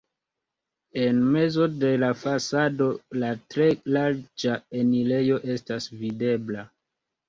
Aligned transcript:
En 1.01 1.19
mezo 1.35 1.67
de 1.83 1.91
la 2.05 2.09
fasado 2.23 2.89
la 3.27 3.31
tre 3.55 3.71
larĝa 3.95 4.59
enirejo 4.85 5.43
estas 5.59 5.93
videbla. 6.05 6.71